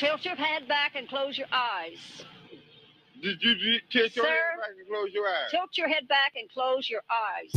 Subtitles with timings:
[0.00, 2.24] Tilt your head back and close your eyes.
[3.22, 4.30] Did you d- tilt your Sir?
[4.30, 5.50] head back and close your eyes?
[5.50, 7.52] Tilt your head back and close your eyes.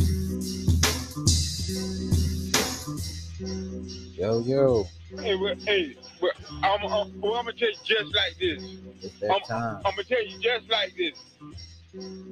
[4.14, 4.86] Yo, yo,
[5.22, 8.62] Hey, well, hey, well, I'm, I'm, well, I'm gonna tell you just like this.
[9.02, 9.76] it's that time.
[9.86, 11.14] I'm gonna tell you just like this.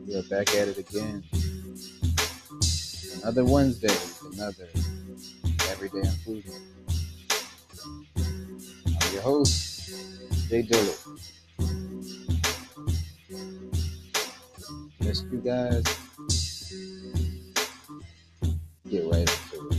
[0.07, 1.25] We're back at it again.
[3.23, 3.97] Another Wednesday,
[4.35, 4.69] another
[5.71, 6.63] everyday improvement.
[9.01, 9.72] I'm your host,
[10.53, 10.99] Jay Dillard.
[15.01, 15.83] Missed you guys.
[18.91, 19.79] Get right into it.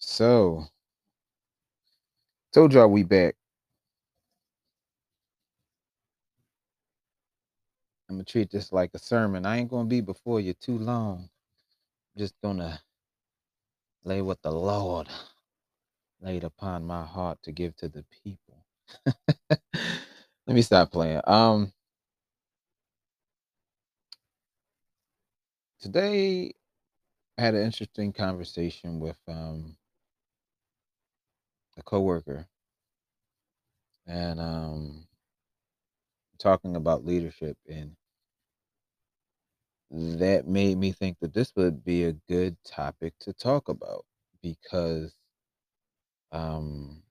[0.00, 0.66] So,
[2.52, 3.39] told y'all we back.
[8.10, 9.46] I'm gonna treat this like a sermon.
[9.46, 11.30] I ain't gonna be before you too long.
[12.16, 12.80] I'm just gonna
[14.04, 15.08] lay what the Lord
[16.20, 18.64] laid upon my heart to give to the people.
[19.50, 21.22] Let me stop playing.
[21.26, 21.72] Um,
[25.80, 26.52] today
[27.38, 29.76] I had an interesting conversation with um
[31.78, 32.46] a coworker,
[34.06, 35.06] and um,
[36.38, 37.92] talking about leadership, and
[39.90, 44.04] that made me think that this would be a good topic to talk about
[44.42, 45.14] because
[46.32, 47.02] um,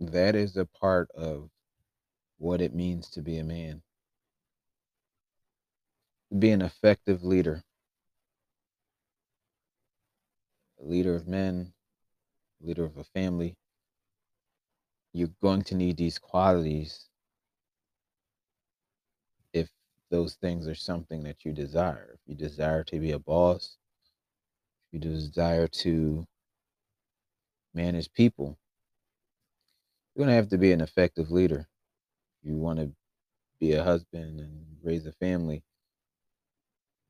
[0.00, 1.48] that is a part of
[2.38, 3.82] what it means to be a man,
[6.38, 7.62] be an effective leader,
[10.80, 11.72] a leader of men,
[12.60, 13.56] leader of a family.
[15.14, 17.08] You're going to need these qualities
[20.10, 22.10] those things are something that you desire.
[22.14, 23.76] If you desire to be a boss,
[24.86, 26.26] if you desire to
[27.74, 28.58] manage people,
[30.14, 31.68] you're going to have to be an effective leader.
[32.42, 32.90] If you want to
[33.60, 35.62] be a husband and raise a family,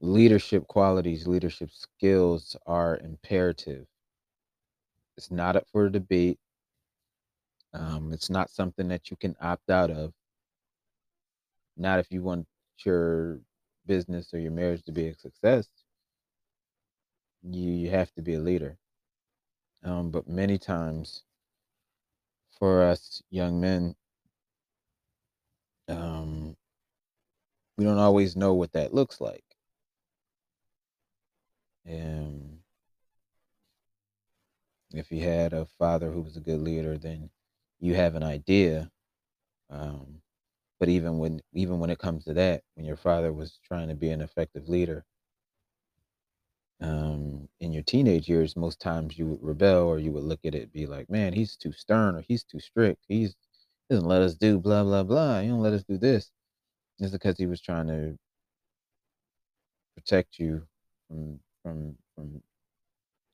[0.01, 3.87] leadership qualities, leadership skills are imperative.
[5.17, 6.39] It's not up for debate.
[7.75, 10.13] Um, it's not something that you can opt out of.
[11.77, 12.47] Not if you want
[12.85, 13.41] your
[13.87, 15.69] business or your marriage to be a success.
[17.43, 18.79] You, you have to be a leader.
[19.85, 21.23] Um, but many times,
[22.59, 23.95] for us young men,
[25.89, 26.57] um,
[27.77, 29.45] we don't always know what that looks like.
[31.87, 32.59] And
[34.93, 37.31] if you had a father who was a good leader, then
[37.81, 38.91] you have an idea.
[39.71, 40.21] Um,
[40.81, 43.95] but even when even when it comes to that, when your father was trying to
[43.95, 45.05] be an effective leader,
[46.81, 50.55] um, in your teenage years, most times you would rebel or you would look at
[50.55, 53.05] it, be like, man, he's too stern or he's too strict.
[53.09, 53.35] He's
[53.89, 55.41] he doesn't let us do blah blah blah.
[55.41, 56.31] He don't let us do this.
[57.01, 58.17] It's because he was trying to
[59.97, 60.67] protect you
[61.09, 62.43] from from from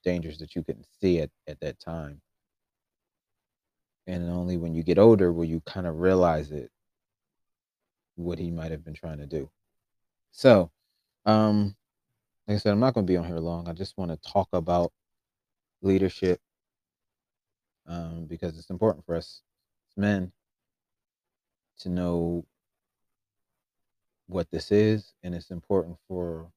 [0.05, 2.21] dangers that you couldn't see at, at that time.
[4.07, 6.71] And only when you get older will you kind of realize it
[8.17, 9.51] what he might have been trying to do.
[10.33, 10.71] So,
[11.25, 11.77] um,
[12.47, 13.69] like I said, I'm not going to be on here long.
[13.69, 14.93] I just want to talk about
[15.83, 16.41] leadership
[17.87, 19.43] um, because it's important for us
[19.97, 20.33] men
[21.79, 22.45] to know
[24.27, 26.51] what this is, and it's important for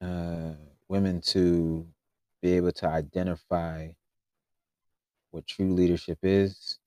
[0.00, 0.52] uh,
[0.88, 1.86] women to
[2.40, 3.88] be able to identify
[5.30, 6.78] what true leadership is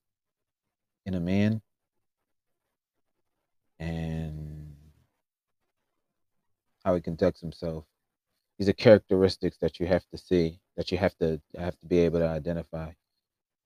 [1.05, 1.61] in a man
[3.79, 4.75] and
[6.89, 7.85] how he conducts himself.
[8.57, 11.99] These are characteristics that you have to see, that you have to have to be
[11.99, 12.89] able to identify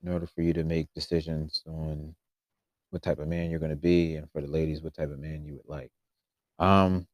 [0.03, 2.13] in order for you to make decisions on
[2.89, 5.19] what type of man you're going to be, and for the ladies, what type of
[5.19, 5.89] man you would like.
[6.59, 7.07] Um,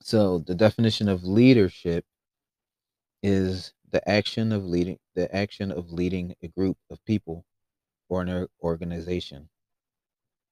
[0.00, 2.04] so the definition of leadership
[3.20, 7.44] is the action of leading the action of leading a group of people
[8.08, 9.48] or an organization.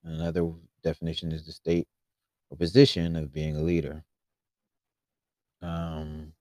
[0.02, 0.50] Another
[0.82, 1.86] definition is the state
[2.50, 4.02] or position of being a leader.
[5.64, 6.34] Um,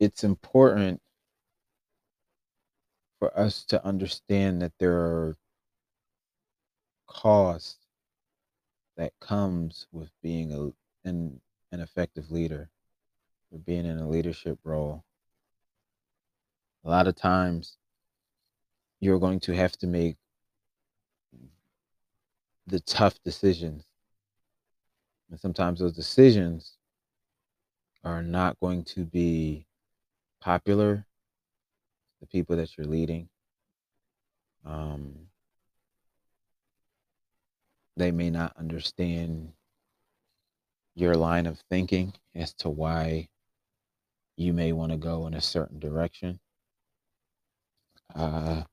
[0.00, 1.02] it's important
[3.18, 5.36] for us to understand that there are
[7.06, 7.76] costs
[8.96, 11.38] that comes with being a an,
[11.70, 12.70] an effective leader
[13.50, 15.04] or being in a leadership role.
[16.84, 17.76] A lot of times
[19.00, 20.16] you're going to have to make
[22.66, 23.84] the tough decisions.
[25.32, 26.76] And sometimes those decisions
[28.04, 29.66] are not going to be
[30.42, 31.06] popular,
[32.20, 33.30] the people that you're leading.
[34.66, 35.14] Um,
[37.96, 39.54] they may not understand
[40.94, 43.30] your line of thinking as to why
[44.36, 46.38] you may want to go in a certain direction.
[48.14, 48.64] Uh,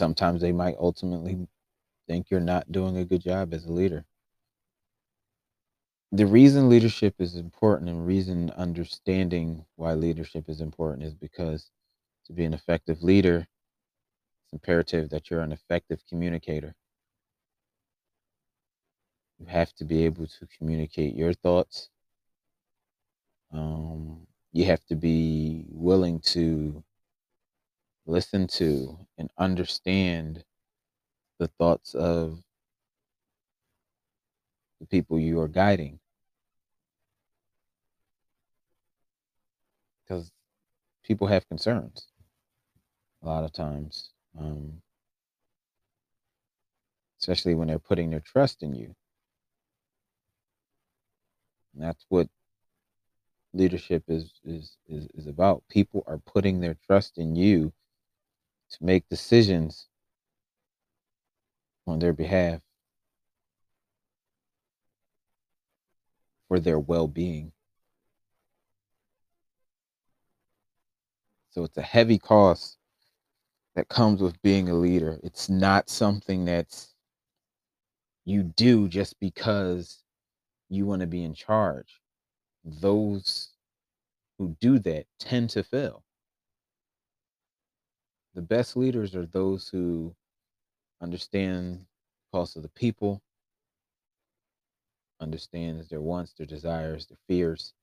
[0.00, 1.46] sometimes they might ultimately
[2.08, 4.06] think you're not doing a good job as a leader.
[6.10, 11.70] The reason leadership is important and reason understanding why leadership is important is because
[12.24, 13.46] to be an effective leader,
[14.44, 16.74] it's imperative that you're an effective communicator.
[19.38, 21.90] You have to be able to communicate your thoughts.
[23.52, 26.82] Um, you have to be willing to
[28.06, 30.44] listen to and understand
[31.38, 32.38] the thoughts of
[34.80, 35.98] the people you are guiding.
[40.02, 40.30] Because
[41.04, 42.08] people have concerns
[43.22, 44.80] a lot of times, um,
[47.20, 48.94] especially when they're putting their trust in you.
[51.74, 52.28] And that's what
[53.52, 55.62] leadership is, is is is about.
[55.68, 57.72] People are putting their trust in you
[58.70, 59.88] to make decisions
[61.86, 62.60] on their behalf
[66.48, 67.52] for their well-being.
[71.50, 72.78] So it's a heavy cost
[73.74, 75.18] that comes with being a leader.
[75.22, 76.94] It's not something that's
[78.24, 80.02] you do just because
[80.68, 82.00] you want to be in charge.
[82.64, 83.50] Those
[84.38, 86.04] who do that tend to fail.
[88.34, 90.14] The best leaders are those who
[91.00, 93.20] understand the cost of the people,
[95.20, 97.74] understands their wants, their desires, their fears.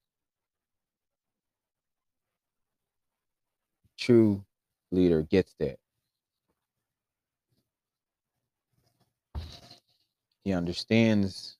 [3.98, 4.46] True
[4.92, 5.80] leader gets that.
[10.44, 11.58] He understands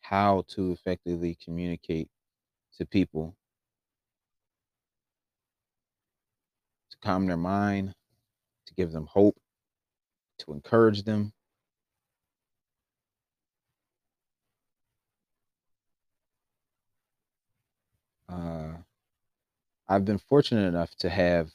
[0.00, 2.08] how to effectively communicate
[2.78, 3.36] to people
[7.02, 7.94] calm their mind,
[8.66, 9.36] to give them hope,
[10.38, 11.32] to encourage them.
[18.28, 18.74] Uh,
[19.88, 21.50] I've been fortunate enough to have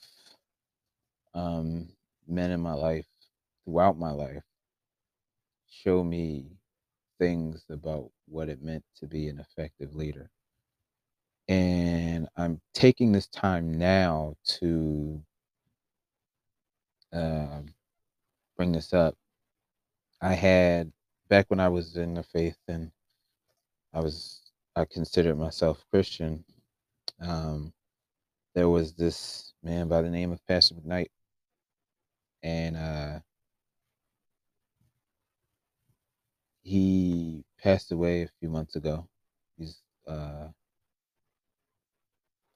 [1.33, 1.89] um,
[2.27, 3.05] men in my life
[3.63, 4.43] throughout my life
[5.69, 6.45] show me
[7.19, 10.29] things about what it meant to be an effective leader.
[11.47, 15.21] And I'm taking this time now to
[17.15, 17.61] uh,
[18.57, 19.15] bring this up.
[20.21, 20.91] I had
[21.29, 22.91] back when I was in the faith and
[23.93, 24.41] I was
[24.75, 26.43] I considered myself Christian.
[27.21, 27.73] Um,
[28.55, 31.09] there was this man by the name of Pastor McKnight,
[32.43, 33.19] and uh,
[36.63, 39.07] he passed away a few months ago.
[39.57, 40.49] He's uh,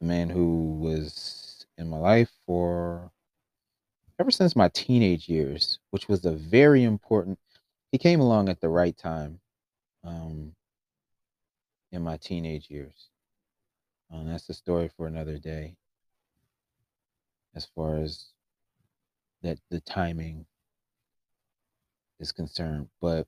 [0.01, 3.11] a man who was in my life for
[4.19, 7.39] ever since my teenage years, which was a very important.
[7.91, 9.39] He came along at the right time
[10.03, 10.53] um,
[11.91, 13.09] in my teenage years.
[14.11, 15.75] Um, that's a story for another day.
[17.55, 18.27] As far as
[19.41, 20.45] that the timing
[22.19, 23.25] is concerned, but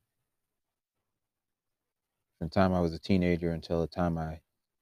[2.37, 4.41] from the time I was a teenager until the time I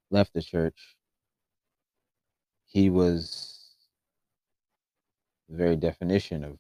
[0.10, 0.98] left the church,
[2.66, 3.59] he was
[5.50, 6.58] the very definition of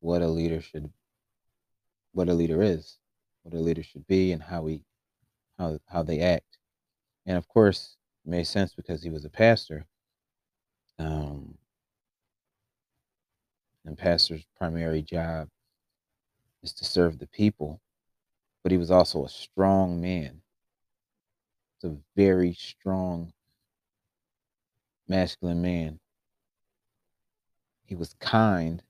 [0.00, 0.90] what a leader should
[2.12, 2.98] what a leader is,
[3.42, 4.82] what a leader should be and how we
[5.58, 6.58] how how they act.
[7.26, 9.86] And of course, it made sense because he was a pastor.
[10.98, 11.58] Um,
[13.84, 15.48] and pastor's primary job
[16.62, 17.80] is to serve the people,
[18.62, 20.40] but he was also a strong man.
[21.76, 23.32] It's a very strong
[25.06, 26.00] masculine man.
[27.86, 28.82] He was kind,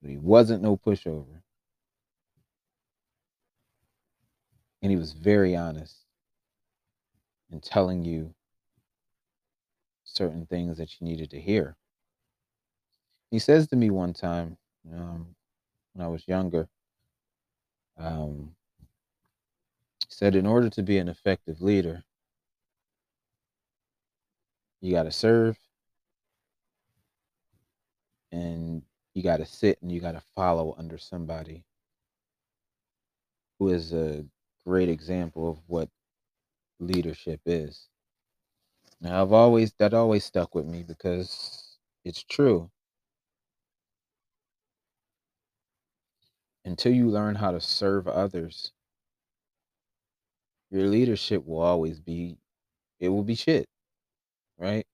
[0.00, 1.42] but he wasn't no pushover.
[4.80, 5.96] And he was very honest
[7.50, 8.34] in telling you
[10.04, 11.76] certain things that you needed to hear.
[13.30, 14.56] He says to me one time,
[14.92, 15.34] um,
[15.92, 16.68] when I was younger,
[17.98, 18.54] um,
[20.08, 22.02] said, in order to be an effective leader,
[24.80, 25.56] you got to serve,
[28.32, 28.82] and
[29.14, 31.64] you got to sit and you got to follow under somebody
[33.58, 34.24] who is a
[34.66, 35.88] great example of what
[36.80, 37.88] leadership is.
[39.00, 42.70] Now, I've always that always stuck with me because it's true.
[46.64, 48.72] Until you learn how to serve others,
[50.70, 52.38] your leadership will always be
[53.00, 53.68] it will be shit,
[54.58, 54.86] right?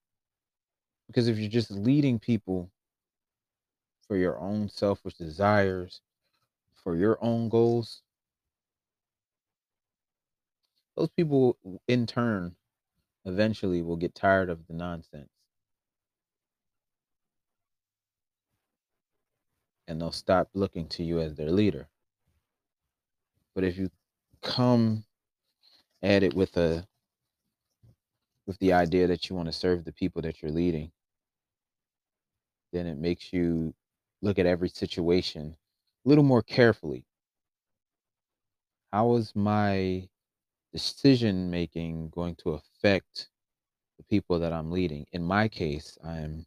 [1.07, 2.71] Because if you're just leading people
[4.09, 6.01] for your own selfish desires,
[6.83, 8.03] for your own goals,
[10.97, 12.57] those people in turn
[13.25, 15.29] eventually will get tired of the nonsense.
[19.87, 21.89] And they'll stop looking to you as their leader.
[23.55, 23.91] But if you
[24.43, 25.05] come
[26.03, 26.87] at it with a
[28.47, 30.91] with the idea that you want to serve the people that you're leading,
[32.73, 33.75] then it makes you
[34.23, 35.57] look at every situation
[36.05, 37.05] a little more carefully.
[38.93, 40.09] How is my
[40.73, 43.29] decision making going to affect
[43.99, 45.07] the people that I'm leading?
[45.13, 46.47] In my case, I'm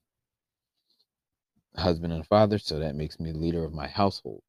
[1.76, 4.42] a husband and a father, so that makes me the leader of my household.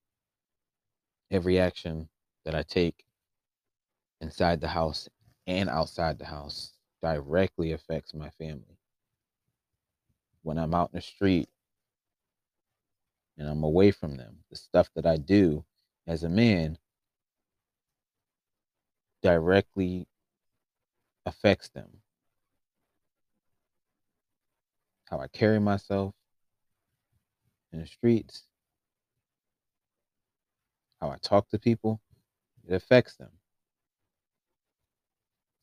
[1.31, 2.09] Every action
[2.45, 3.05] that I take
[4.21, 5.09] inside the house
[5.47, 8.79] and outside the house directly affects my family.
[10.43, 11.49] When I'm out in the street
[13.39, 15.65] and I'm away from them, the stuff that I do
[16.07, 16.79] as a man
[19.23, 20.07] directly
[21.25, 21.89] affects them.
[25.11, 26.15] How I carry myself
[27.73, 28.45] in the streets,
[31.01, 32.01] how I talk to people,
[32.67, 33.31] it affects them.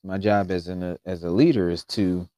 [0.03, 2.29] My job as an as a leader is to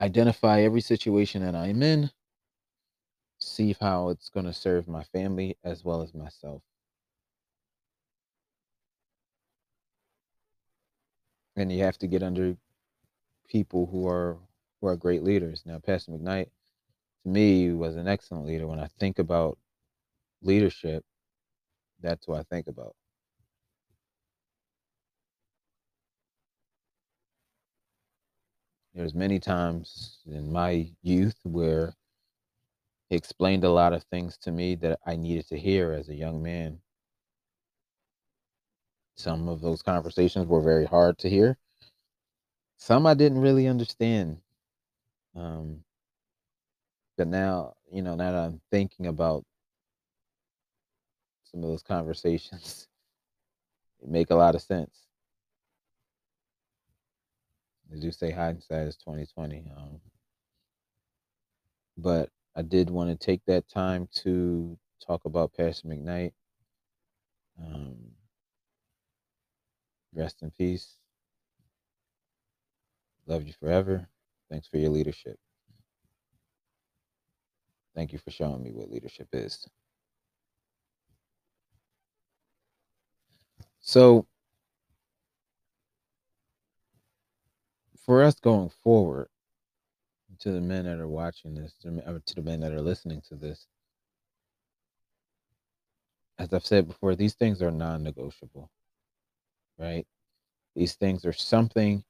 [0.00, 2.10] identify every situation that I'm in,
[3.38, 6.62] see how it's going to serve my family as well as myself.
[11.56, 12.56] and you have to get under
[13.48, 14.36] people who are
[14.80, 15.62] who are great leaders.
[15.64, 16.48] Now, Pastor McKnight,
[17.24, 18.66] to me, was an excellent leader.
[18.66, 19.58] When I think about
[20.42, 21.04] leadership,
[22.02, 22.94] that's what I think about.
[28.94, 31.94] There's many times in my youth where
[33.08, 36.14] he explained a lot of things to me that I needed to hear as a
[36.14, 36.80] young man.
[39.16, 41.56] Some of those conversations were very hard to hear.
[42.76, 44.38] Some I didn't really understand.
[45.34, 45.84] Um,
[47.16, 49.44] but now, you know, now that I'm thinking about
[51.44, 52.88] some of those conversations,
[54.02, 55.06] it make a lot of sense.
[57.90, 59.64] They do say hindsight is twenty twenty.
[59.76, 60.00] Um,
[61.96, 66.32] but I did want to take that time to talk about Pastor McKnight.
[67.62, 67.96] Um,
[70.14, 70.96] rest in peace.
[73.26, 74.08] Love you forever.
[74.50, 75.38] Thanks for your leadership.
[77.94, 79.68] Thank you for showing me what leadership is.
[83.80, 84.26] So,
[88.04, 89.28] for us going forward,
[90.40, 93.66] to the men that are watching this, to the men that are listening to this,
[96.38, 98.70] as I've said before, these things are non negotiable,
[99.78, 100.06] right?
[100.74, 102.04] These things are something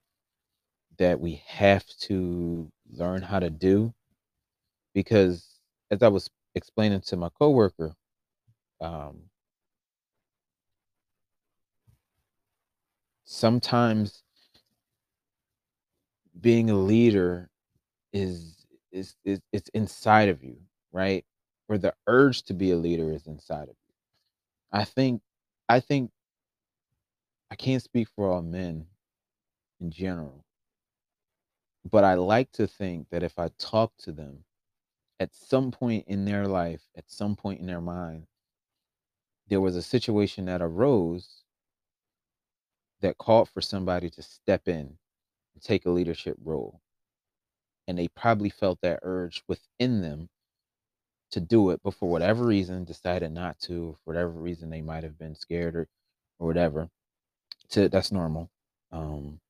[0.98, 3.92] that we have to learn how to do
[4.94, 5.58] because
[5.90, 7.94] as I was explaining to my coworker,
[8.80, 9.18] um,
[13.24, 14.22] sometimes
[16.40, 17.50] being a leader
[18.16, 20.58] is is is it's inside of you,
[20.92, 21.24] right?
[21.68, 23.94] Or the urge to be a leader is inside of you.
[24.72, 25.22] I think
[25.68, 26.10] I think
[27.50, 28.86] I can't speak for all men
[29.80, 30.44] in general,
[31.90, 34.44] but I like to think that if I talk to them
[35.20, 38.26] at some point in their life, at some point in their mind,
[39.48, 41.44] there was a situation that arose
[43.02, 44.98] that called for somebody to step in
[45.54, 46.80] and take a leadership role.
[47.88, 50.28] And they probably felt that urge within them
[51.32, 55.04] to do it, but for whatever reason decided not to, for whatever reason they might
[55.04, 55.88] have been scared or
[56.38, 56.88] or whatever.
[57.70, 58.50] To that's normal.
[58.92, 59.40] Um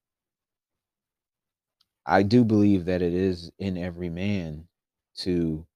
[2.06, 4.68] I do believe that it is in every man
[5.16, 5.66] to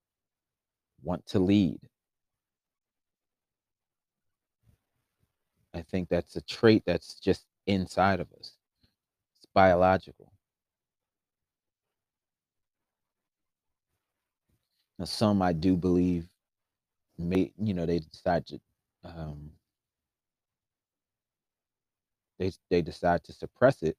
[1.03, 1.81] want to lead.
[5.75, 8.53] I think that's a trait that's just inside of us.
[9.37, 10.30] It's biological.
[15.01, 16.29] Now, some I do believe
[17.19, 18.61] may you know they decide to
[19.05, 19.53] um,
[22.39, 23.97] they they decide to suppress it,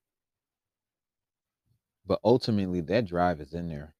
[2.06, 3.96] but ultimately that drive is in there.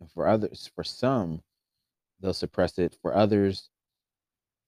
[0.00, 1.42] And for others, for some,
[2.20, 2.96] they'll suppress it.
[3.02, 3.70] For others,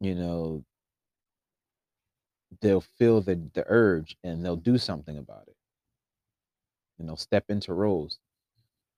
[0.00, 0.64] you know,
[2.60, 5.56] they'll feel the the urge and they'll do something about it.
[6.98, 8.18] And they'll step into roles.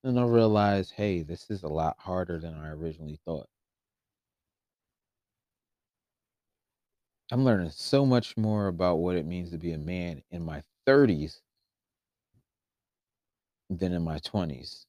[0.06, 3.50] And they'll realize, hey, this is a lot harder than I originally thought.
[7.30, 10.64] I'm learning so much more about what it means to be a man in my
[10.86, 11.40] 30s
[13.70, 14.86] than in my 20s.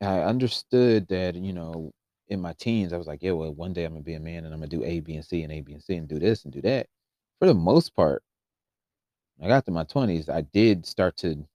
[0.00, 1.92] I understood that, you know,
[2.28, 4.44] in my teens, I was like, yeah, well, one day I'm gonna be a man
[4.44, 6.18] and I'm gonna do A, B, and C and A, B, and C and do
[6.18, 6.86] this and do that.
[7.38, 8.22] For the most part,
[9.42, 11.46] I got to my 20s, I did start to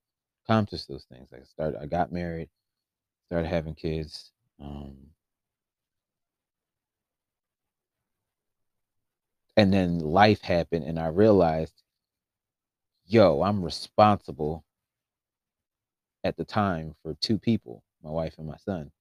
[0.45, 1.29] accomplish those things.
[1.33, 2.49] I started, I got married,
[3.27, 4.31] started having kids.
[4.61, 4.95] Um,
[9.57, 11.83] and then life happened, and I realized,
[13.05, 14.63] yo, I'm responsible
[16.23, 18.91] at the time for two people, my wife and my son.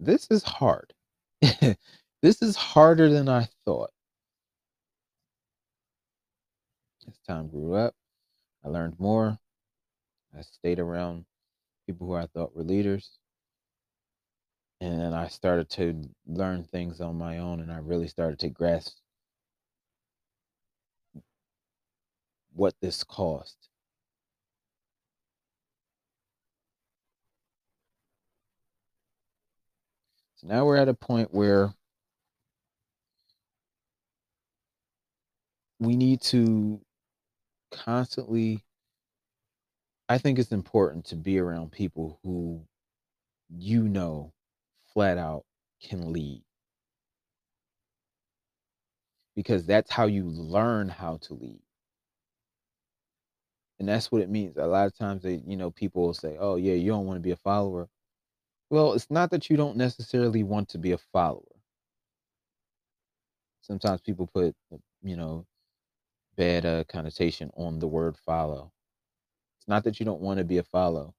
[0.00, 0.92] This is hard.
[2.22, 3.90] this is harder than I thought.
[7.08, 7.94] As time grew up,
[8.62, 9.38] I learned more.
[10.36, 11.24] I stayed around
[11.86, 13.18] people who I thought were leaders.
[14.80, 18.98] And I started to learn things on my own, and I really started to grasp
[22.52, 23.56] what this cost.
[30.36, 31.72] So now we're at a point where
[35.80, 36.80] we need to
[37.70, 38.64] constantly
[40.08, 42.66] I think it's important to be around people who
[43.50, 44.32] you know
[44.92, 45.44] flat out
[45.82, 46.42] can lead
[49.34, 51.60] because that's how you learn how to lead.
[53.78, 54.56] And that's what it means.
[54.56, 57.18] A lot of times they, you know, people will say, "Oh, yeah, you don't want
[57.18, 57.88] to be a follower."
[58.70, 61.44] Well, it's not that you don't necessarily want to be a follower.
[63.60, 64.54] Sometimes people put,
[65.02, 65.46] you know,
[66.38, 68.72] bad uh, connotation on the word follow.
[69.58, 71.14] It's not that you don't want to be a follow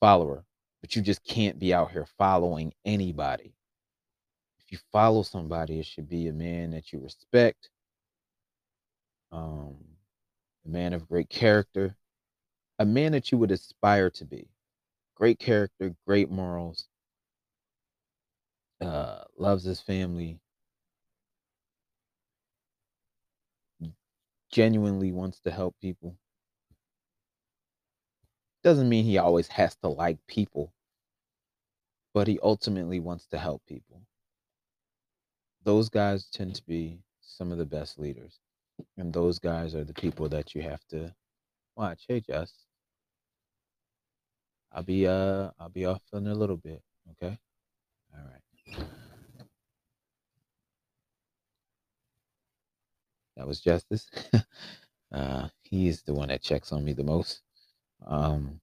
[0.00, 0.44] follower,
[0.80, 3.52] but you just can't be out here following anybody.
[4.60, 7.68] If you follow somebody, it should be a man that you respect,
[9.32, 9.76] um,
[10.64, 11.96] a man of great character,
[12.78, 14.48] a man that you would aspire to be.
[15.16, 16.86] Great character, great morals,
[18.80, 20.38] uh, loves his family,
[24.54, 26.16] genuinely wants to help people.
[28.62, 30.72] Doesn't mean he always has to like people,
[32.14, 34.00] but he ultimately wants to help people.
[35.64, 38.38] Those guys tend to be some of the best leaders.
[38.96, 41.12] And those guys are the people that you have to
[41.76, 42.04] watch.
[42.06, 42.52] Hey, Jess.
[44.70, 46.80] I'll be uh I'll be off in a little bit.
[47.12, 47.36] Okay.
[48.14, 48.86] All right.
[53.36, 54.08] That was Justice.
[55.12, 57.42] uh, he is the one that checks on me the most.
[58.06, 58.60] Um,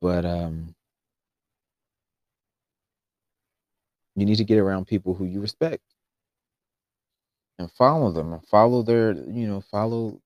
[0.00, 0.74] but um,
[4.16, 5.82] you need to get around people who you respect
[7.58, 10.20] and follow them and follow their, you know, follow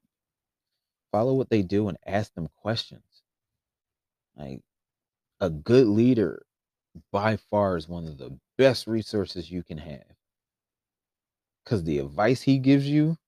[1.11, 3.23] follow what they do and ask them questions.
[4.37, 4.63] Like
[5.41, 6.45] a good leader
[7.13, 10.14] by far is one of the best resources you can have.
[11.65, 13.19] Cuz the advice he gives you,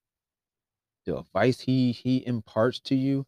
[1.05, 3.27] the advice he he imparts to you,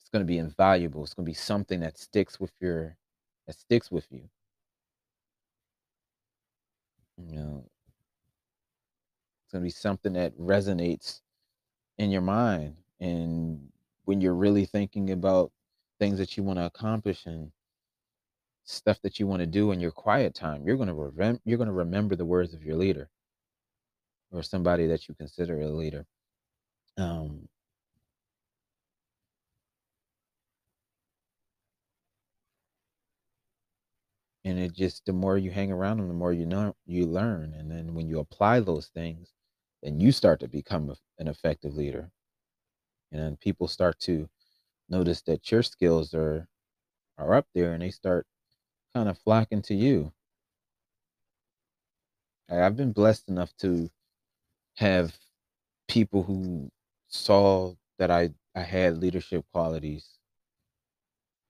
[0.00, 1.04] it's going to be invaluable.
[1.04, 2.96] It's going to be something that sticks with your
[3.46, 4.28] that sticks with you.
[7.18, 7.64] You know,
[9.44, 11.20] it's going to be something that resonates
[11.98, 13.70] in your mind and
[14.04, 15.52] when you're really thinking about
[15.98, 17.52] things that you want to accomplish and
[18.68, 21.58] stuff that you want to do in your quiet time, you're going to rem- you're
[21.58, 23.08] going to remember the words of your leader
[24.30, 26.06] or somebody that you consider a leader.
[26.98, 27.48] Um,
[34.44, 37.54] and it just the more you hang around them, the more you know you learn,
[37.54, 39.32] and then when you apply those things,
[39.82, 42.10] then you start to become a, an effective leader,
[43.12, 44.28] and then people start to
[44.88, 46.48] notice that your skills are
[47.18, 48.26] are up there, and they start
[48.94, 50.12] kind of flocking to you.
[52.50, 53.90] I've been blessed enough to
[54.76, 55.16] have
[55.88, 56.70] people who
[57.08, 60.18] saw that I I had leadership qualities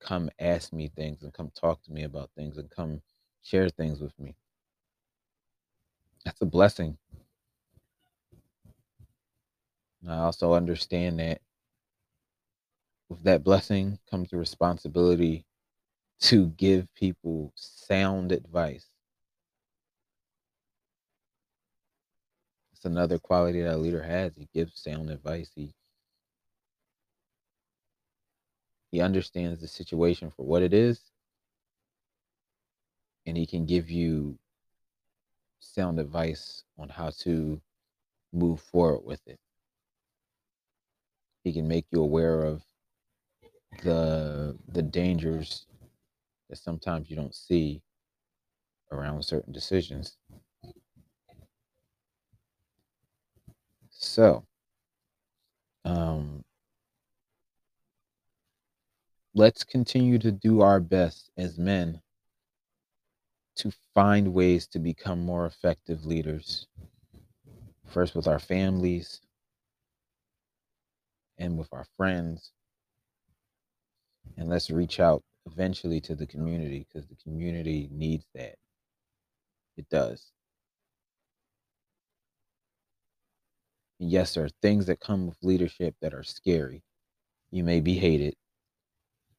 [0.01, 3.03] come ask me things and come talk to me about things and come
[3.43, 4.37] share things with me.
[6.25, 6.99] That's a blessing.
[10.09, 11.41] I also understand that
[13.09, 15.45] with that blessing comes the responsibility
[16.21, 18.87] to give people sound advice.
[22.73, 24.35] It's another quality that a leader has.
[24.37, 25.51] He gives sound advice.
[25.55, 25.75] He
[28.91, 31.01] he understands the situation for what it is
[33.27, 34.39] and he can give you
[35.61, 37.61] sound advice on how to
[38.33, 39.39] move forward with it
[41.45, 42.63] he can make you aware of
[43.83, 45.67] the the dangers
[46.49, 47.83] that sometimes you don't see
[48.93, 50.17] around certain decisions.
[53.91, 54.47] So
[55.85, 56.45] um
[59.35, 62.01] let's continue to do our best as men
[63.57, 66.67] to find ways to become more effective leaders.
[67.87, 69.21] First with our families
[71.39, 72.53] and with our friends.
[74.37, 78.57] And let's reach out eventually to the community because the community needs that.
[79.77, 80.33] It does.
[84.01, 86.83] And yes there are things that come with leadership that are scary.
[87.51, 88.35] You may be hated.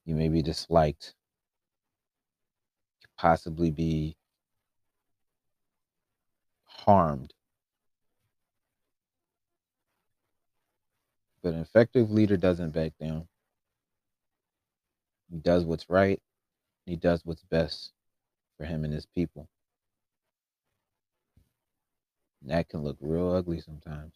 [0.05, 1.13] You may be disliked,
[3.01, 4.17] You possibly be
[6.65, 7.33] harmed.
[11.43, 13.27] But an effective leader doesn't back down.
[15.31, 16.21] He does what's right.
[16.85, 17.91] He does what's best
[18.57, 19.47] for him and his people.
[22.41, 24.13] And that can look real ugly sometimes.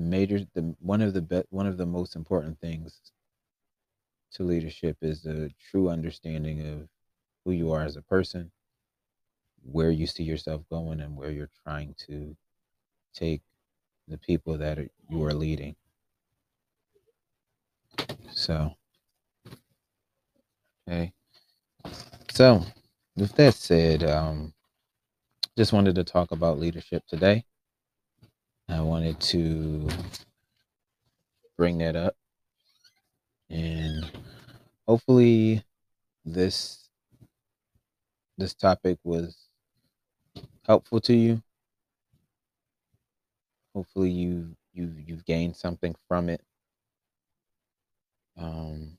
[0.00, 3.00] major the one of the be, one of the most important things
[4.32, 6.88] to leadership is a true understanding of
[7.44, 8.50] who you are as a person
[9.62, 12.34] where you see yourself going and where you're trying to
[13.14, 13.42] take
[14.08, 15.76] the people that you are leading
[18.32, 18.74] so
[20.88, 21.12] okay
[22.30, 22.64] so
[23.16, 24.52] with that said um
[25.56, 27.44] just wanted to talk about leadership today
[28.70, 29.88] I wanted to
[31.56, 32.14] bring that up.
[33.50, 34.08] And
[34.86, 35.64] hopefully
[36.24, 36.88] this
[38.38, 39.48] this topic was
[40.66, 41.42] helpful to you.
[43.74, 46.42] Hopefully you you you've gained something from it.
[48.36, 48.98] Um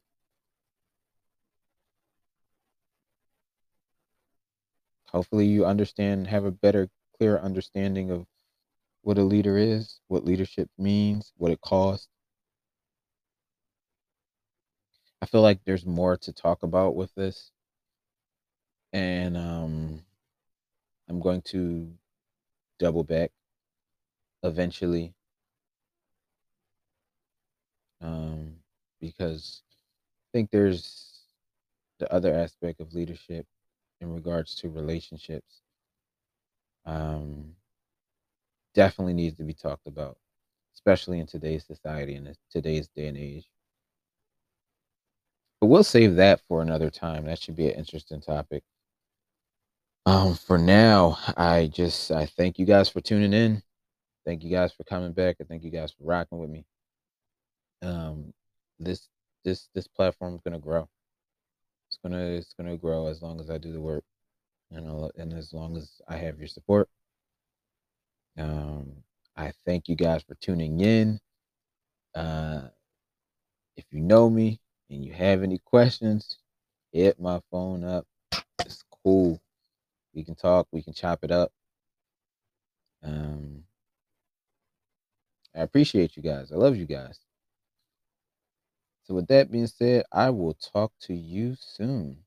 [5.08, 8.26] hopefully you understand have a better clear understanding of
[9.04, 12.08] what a leader is, what leadership means, what it costs.
[15.22, 17.52] I feel like there's more to talk about with this.
[18.94, 20.02] And um,
[21.08, 21.94] I'm going to
[22.80, 23.32] double back
[24.44, 25.14] eventually.
[28.02, 28.56] Um,
[29.00, 31.22] because I think there's
[32.00, 33.46] the other aspect of leadership
[34.02, 35.62] in regards to relationships.
[36.86, 37.56] Um,
[38.74, 40.18] definitely needs to be talked about,
[40.74, 43.48] especially in today's society and today's day and age.
[45.60, 47.26] But we'll save that for another time.
[47.26, 48.64] That should be an interesting topic.
[50.06, 53.62] Um, for now, I just I thank you guys for tuning in.
[54.26, 55.38] Thank you guys for coming back.
[55.42, 56.66] I thank you guys for rocking with me.
[57.82, 58.34] Um,
[58.80, 59.08] this
[59.44, 60.88] this this platform is gonna grow.
[61.88, 64.04] It's gonna it's gonna grow as long as I do the work,
[64.72, 66.90] and and as long as I have your support.
[68.38, 68.92] Um,
[69.36, 71.20] I thank you guys for tuning in.
[72.14, 72.68] Uh,
[73.76, 76.38] if you know me and you have any questions,
[76.92, 78.06] hit my phone up.
[78.66, 79.42] It's cool.
[80.14, 80.68] We can talk.
[80.72, 81.52] We can chop it up.
[83.04, 83.64] Um,
[85.56, 86.52] I appreciate you guys.
[86.52, 87.20] I love you guys.
[89.04, 92.18] So, with that being said, I will talk to you soon.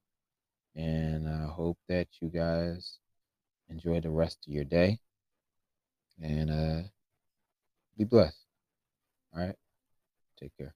[0.76, 2.98] And I hope that you guys
[3.68, 4.98] enjoy the rest of your day
[6.20, 6.82] and uh,
[7.96, 8.44] be blessed.
[9.34, 9.56] All right.
[10.38, 10.74] Take care.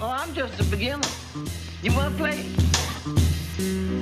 [0.00, 1.06] Oh, I'm just a beginner.
[1.82, 3.97] You want to play?